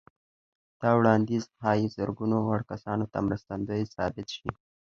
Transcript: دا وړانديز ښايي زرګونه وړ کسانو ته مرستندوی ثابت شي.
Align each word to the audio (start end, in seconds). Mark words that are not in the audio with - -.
دا 0.81 0.89
وړانديز 0.99 1.43
ښايي 1.57 1.87
زرګونه 1.95 2.37
وړ 2.41 2.61
کسانو 2.71 3.05
ته 3.13 3.17
مرستندوی 3.27 3.83
ثابت 3.95 4.27
شي. 4.35 4.49